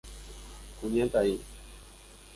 [0.77, 1.35] Kuñataĩ.